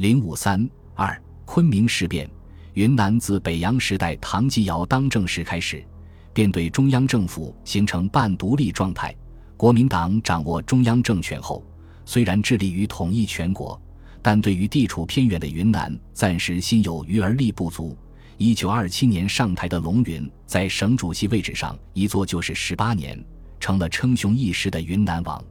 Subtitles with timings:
[0.00, 1.14] 零五三二
[1.44, 2.26] 昆明事变，
[2.72, 5.84] 云南自北洋时代唐继尧当政时开始，
[6.32, 9.14] 便对中央政府形成半独立状态。
[9.58, 11.62] 国民党掌握中央政权后，
[12.06, 13.78] 虽然致力于统一全国，
[14.22, 17.94] 但对于地处偏远的云南，暂时心有余而力不足。
[18.38, 23.22] 一九二七年上台的龙云，在省主席位置上一坐就是十八年，
[23.58, 25.44] 成了称雄一时的云南王。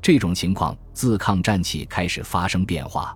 [0.00, 3.14] 这种情况自抗战起开始发生变化，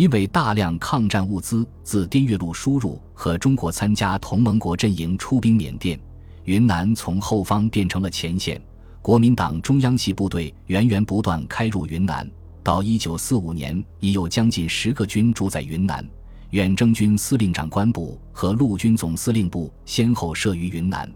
[0.00, 6.00] 因为大量抗战物资自滇越路输入和中国参加同盟国阵营出兵缅甸，
[6.44, 8.58] 云南从后方变成了前线。
[9.02, 12.26] 国民党中央系部队源源不断开入云南，
[12.62, 16.02] 到一九四五年，已有将近十个军驻在云南。
[16.52, 21.06] 远征军司令长官部和陆军总司令部先后设于云南，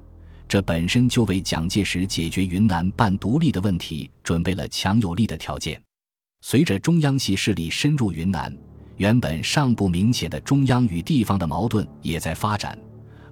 [0.47, 5.81] 这本身就为蒋介石解决云南半独立的问题准备了强有力的条件。
[6.43, 8.55] 随着中央系势力深入云南，
[8.97, 12.79] 原本尚不明显的中央与地方的矛盾也在发展。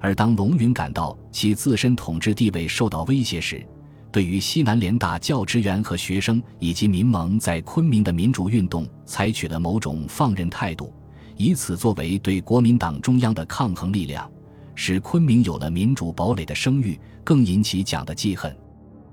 [0.00, 3.64] 而当龙云感到其自身统治地位受到威胁时，
[4.10, 10.92] 对于西南联大教职员和学生以及民盟在昆明的民主运动，采取了某种放任态度。
[11.36, 14.30] 以此作为对国民党中央的抗衡力量，
[14.74, 18.54] 使昆明有了民主堡垒的声誉，更引起蒋的记恨。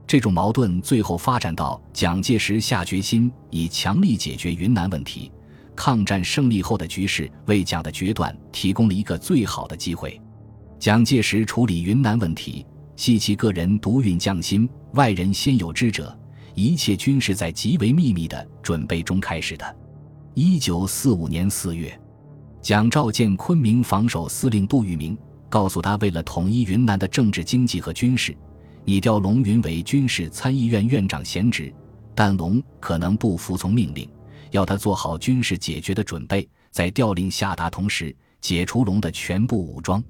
[0.06, 5.32] 这种矛盾最后发展到蒋介石下决心以强力解决云南问题。
[5.80, 10.20] 抗战胜利后的局势为蒋的决断提供了一个最好的机会。
[10.78, 12.66] 蒋介石处理云南问题，
[12.98, 16.14] 系其个人独运匠心，外人先有之者。
[16.54, 19.78] 一切均是在极为秘密的准备中开始的。
[20.34, 21.98] 一九四五年四月。
[22.62, 28.36] 蒋召见昆明防守司令杜聿明，告诉他，为了统一云南的政治、经济和军事，
[28.84, 31.74] 拟调龙云为军事参议院院长闲职，
[32.14, 34.10] 但龙可能不服从命令，
[34.52, 40.04] 要他做好军事解决的准备，在调令下达同时解除龙的全部武装。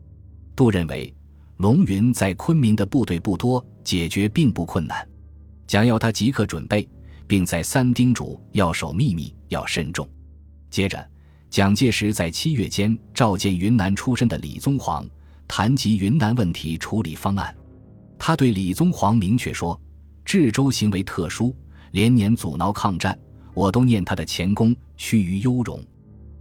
[0.56, 1.14] 杜认为，
[1.58, 5.08] 龙云在昆明的部队不多，解决并不困难，
[5.68, 6.88] 蒋要他即刻准备，
[7.28, 10.08] 并再三叮嘱要守秘密，要慎重。
[10.70, 11.10] 接着。
[11.52, 15.04] 蒋介石在七月间召见云南出身的李宗煌，
[15.48, 17.58] 谈及云南问题处理方案。
[18.20, 19.82] 他对李宗煌明确说
[20.24, 21.56] ：“治州行为特殊，
[21.90, 23.18] 连年阻挠抗战，
[23.54, 25.84] 我都念他的前功，趋于优容。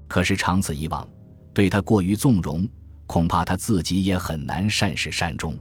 [0.07, 1.07] 可是长此以往，
[1.53, 2.69] 对他过于纵容，
[3.07, 5.57] 恐怕他自己也很难善始善终。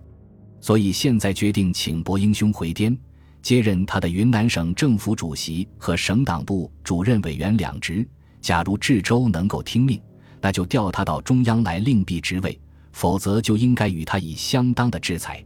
[0.60, 2.98] 所以现在决定请伯英兄回滇，
[3.42, 8.08] 接任他的云南省政府主席和省党部主任委员两职。”
[8.40, 10.00] 假如治州能够听命，
[10.40, 12.52] 那就调他到中央来另辟职位；
[12.94, 15.44] 否则，就应该与他以相当的制裁。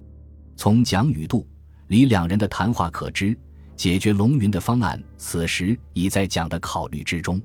[0.56, 1.48] 从蒋与杜、
[1.88, 3.36] 李两人的谈话可知，
[3.76, 7.42] 解决龙云的方案此时已在蒋的考虑之中。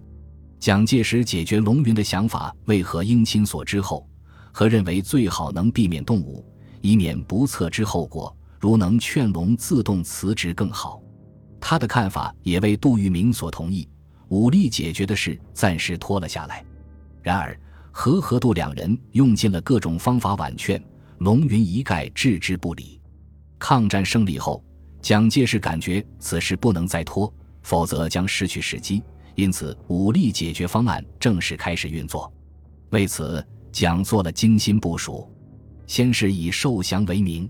[0.59, 4.09] 蒋介石解决龙云的想法为何应亲所知后，
[4.53, 6.45] 和认为最好能避免动武，
[6.81, 8.35] 以免不测之后果。
[8.59, 11.01] 如能劝龙自动辞职更好。
[11.61, 13.89] 他的看法也为杜聿明所同意。
[14.29, 16.65] 武力解决的事暂时拖了下来，
[17.23, 17.57] 然而
[17.93, 20.83] 和和杜两人用尽了各种方法婉劝，
[21.19, 23.01] 龙云一概置之不理。
[23.59, 24.65] 抗战胜利后，
[25.06, 29.00] 蒋介石感觉此事不能再拖，否则将失去时机，
[29.37, 32.28] 因此武力解决方案正式开始运作。
[32.91, 35.31] 为此，蒋做了精心部署，
[35.87, 37.49] 先是以受降为名，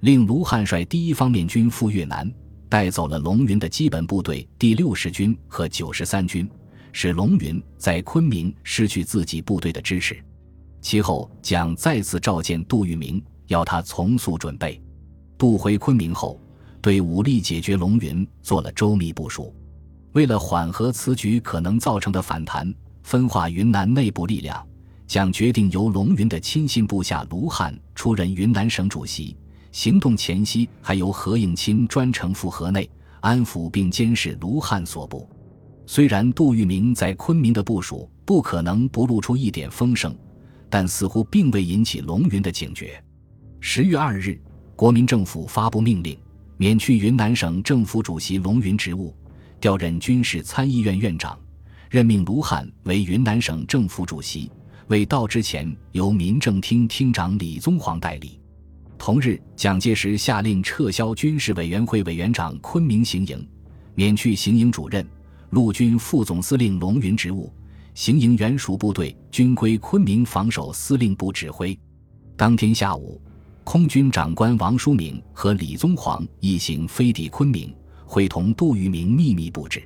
[0.00, 2.30] 令卢汉率第一方面军赴越南。
[2.68, 6.46] 带走了龙云的基本部队第六十军和九十三军，
[6.92, 10.22] 使龙云在昆明失去自己部队的支持。
[10.82, 14.78] 其后，蒋再次召见杜聿明，要他从速准备。
[15.38, 16.38] 杜回昆明后，
[16.82, 19.54] 对武力解决龙云做了周密部署。
[20.12, 24.66] 为了缓和此举可能造成的反弹，分化云南内部力量，
[25.06, 29.36] 蒋决定由龙云的亲信部下卢汉出任云南省主席。
[29.70, 35.26] 行动前夕，还由何应钦专程赴河内安抚并监视卢汉所部。
[35.86, 40.14] 虽然杜聿明在昆明的部署不可能不露出一点风声，
[40.68, 43.02] 但似乎并未引起龙云的警觉。
[43.60, 44.38] 十月二日，
[44.76, 46.18] 国民政府发布命令，
[46.62, 49.12] 免去云南省政府主席龙云职务，
[49.60, 51.36] 调任军事参议院院长，
[51.90, 54.48] 任命卢汉为云南省政府主席。
[54.86, 58.40] 未到之前，由民政厅厅长李宗煌代理。
[58.96, 63.44] 同日，蒋介石下令撤销军事委员会委员长昆明行营，
[63.96, 65.04] 免去行营主任、
[65.50, 67.52] 陆军副总司令龙云职务，
[67.94, 71.76] 行营原属部队均归昆明防守司令部指挥。
[72.36, 73.20] 当天下午，
[73.64, 77.74] 空军长官王书明和李宗煌一行飞抵昆明，
[78.04, 79.82] 会同杜聿明秘密布置。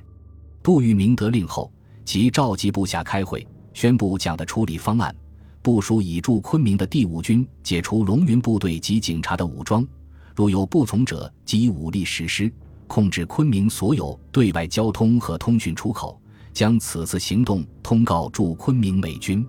[0.61, 1.71] 杜聿明得令后，
[2.03, 5.15] 即召集部下开会，宣布蒋的处理方案，
[5.61, 9.87] 部署已驻昆明的第五军解除龙云部队及警察的武装，
[10.35, 12.51] 如有不从者，即以武力实施，
[12.87, 16.19] 控制昆明所有对外交通和通讯出口。
[16.51, 19.45] 将此次行动通告驻昆明美军。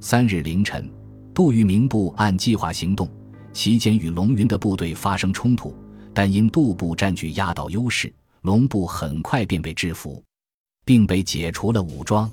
[0.00, 0.90] 三日凌晨，
[1.32, 3.08] 杜聿明部按计划行动，
[3.52, 5.74] 期间与龙云的部队发生冲突，
[6.14, 8.12] 但因杜部占据压倒优势，
[8.42, 10.22] 龙部很快便被制服，
[10.84, 12.30] 并被解除了武装。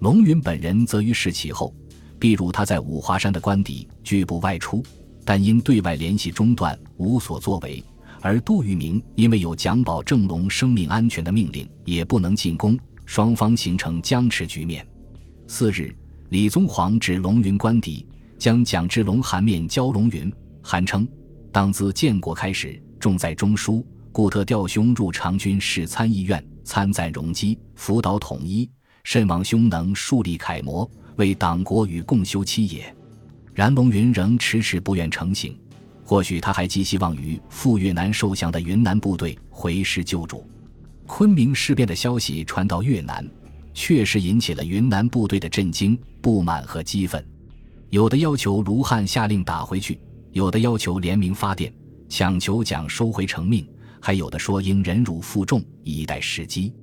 [0.00, 1.74] 龙云本人则于事起后，
[2.18, 4.82] 逼入他在五华山的官邸，拒不外出，
[5.24, 7.82] 但因对外联系中断，无所作为。
[8.22, 12.78] 而杜聿明因为有蒋保正龙生命安全的命令，也不能进攻。
[13.04, 14.84] 双方形成僵持局面。
[15.46, 15.94] 次日，
[16.30, 18.04] 李宗煌至龙云官邸，
[18.36, 20.32] 将蒋之龙函面交龙云。
[20.68, 21.06] 韩称
[21.52, 28.68] ：“当自建国开始，重在中枢，故特调兄入长军事参议院，参赞容积，辅导统一。
[29.04, 32.92] 甚望兄能树立楷模，为党国与共修期也。”
[33.54, 35.56] 然龙云仍迟迟不愿成行。
[36.04, 40.44] 或许他还寄希望于赴越南受降的云南部队回师救主。
[41.06, 43.24] 昆明事变的消息传到越南，
[43.72, 47.24] 确实引起了云南部队的震惊、不满和激愤。
[47.90, 49.96] 有的要求卢汉下令打回去，
[50.36, 51.72] 有的要求联名发电，
[52.10, 53.66] 强求蒋收回成命，
[54.02, 56.74] 还有的说应忍辱负重，以待时机。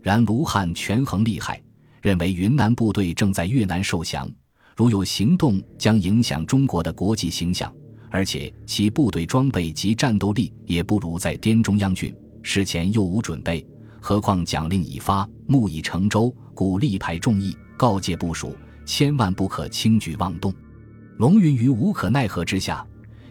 [0.00, 1.62] 然卢汉权衡利害，
[2.00, 4.26] 认为云南部队正在越南受降，
[4.74, 7.70] 如有行动将影响中国的国际形象，
[8.08, 12.10] 而且其部队装备及战斗力也不如在滇中央军。
[12.42, 13.66] 事前又无准备，
[14.00, 18.56] 何况奖令已发，木已成舟，故力排众议，告诫部署，
[18.86, 20.54] 千万不可轻举妄动。
[21.18, 22.84] 龙云于无可奈何之下，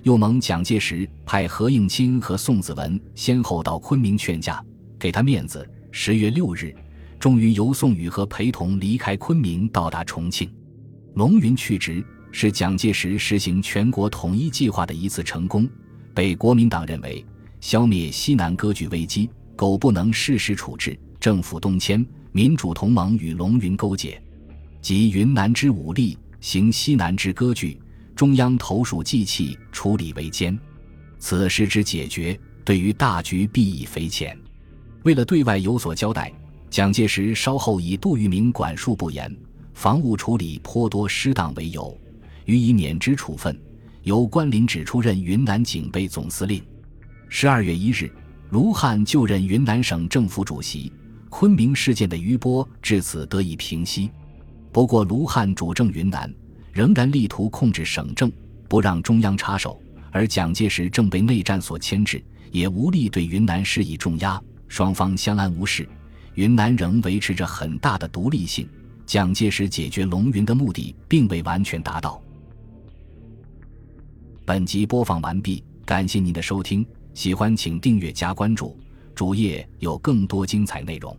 [0.04, 4.64] 又蒙蒋介石派何应钦和宋子文先后到昆明劝架，
[5.00, 5.68] 给他面子。
[5.92, 6.76] 十月六日，
[7.18, 10.52] 终于由宋宇和陪同离开昆明，到达重庆。
[11.14, 15.70] 龙云去职，是蒋介石实行全国统一计划的一次成功，
[16.14, 17.26] 被国民党认为。
[17.62, 24.22] 消灭西南割据危机，苟不能适时处置，政府东迁，民主同盟与龙云勾结，
[24.82, 27.80] 集云南之武力行西南之割据，
[28.16, 30.58] 中央投鼠忌器，处理为艰。
[31.20, 34.38] 此事之解决，对于大局必以匪浅。
[35.04, 36.32] 为了对外有所交代，
[36.70, 39.36] 蒋介石稍后以杜聿明管束不严，
[39.74, 41.98] 防务处理颇多失当为由，
[42.46, 43.60] 予以免职处分，
[44.04, 46.64] 由关林指出任云南警备总司令。
[47.30, 48.12] 十二月一日，
[48.52, 50.92] 卢汉就任云南省政府主席，
[51.30, 54.12] 昆明事件的余波至此得以平息。
[54.72, 56.34] 不过，卢汉主政云南，
[56.74, 58.32] 仍然力图控制省政，
[58.68, 59.80] 不让中央插手；
[60.12, 62.22] 而蒋介石正被内战所牵制，
[62.52, 64.42] 也无力对云南施以重压。
[64.68, 65.88] 双方相安无事，
[66.34, 68.68] 云南仍维持着很大的独立性。
[69.06, 72.20] 蒋介石解决龙云的目的并未完全达到。
[74.44, 76.84] 本集播放完毕，感谢您的收听。
[77.14, 78.76] 喜欢请订阅加关注，
[79.14, 81.16] 主页有更多精彩内容。